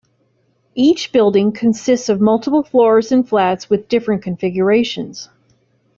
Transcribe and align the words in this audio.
Each 0.73 1.11
building 1.11 1.51
consists 1.51 2.09
of 2.09 2.19
multiple 2.19 2.63
floors 2.63 3.11
and 3.11 3.29
flats 3.29 3.69
with 3.69 3.87
different 3.87 4.23
configurations. 4.23 5.29